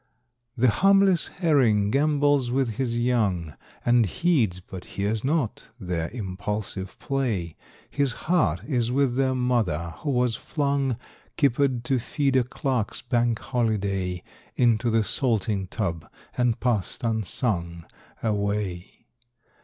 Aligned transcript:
= 0.31 0.57
The 0.57 0.69
harmless 0.71 1.27
Herring 1.27 1.91
gambols 1.91 2.49
with 2.49 2.77
his 2.77 2.97
young, 2.97 3.53
And 3.85 4.07
heeds 4.07 4.59
but 4.59 4.83
hears 4.83 5.23
not 5.23 5.67
their 5.79 6.09
impulsive 6.09 6.97
play. 6.97 7.55
(His 7.87 8.13
heart 8.25 8.61
is 8.67 8.91
with 8.91 9.15
their 9.15 9.35
mother 9.35 9.93
who 9.97 10.09
was 10.09 10.35
flung, 10.35 10.97
Kippered 11.37 11.83
to 11.83 11.99
feed 11.99 12.35
a 12.35 12.43
clerk's 12.43 13.03
bank 13.03 13.37
holiday, 13.37 14.23
Into 14.55 14.89
the 14.89 15.03
salting 15.03 15.67
tub 15.67 16.09
and 16.35 16.59
passed 16.59 17.03
unsung 17.03 17.85
Away.) 18.23 19.05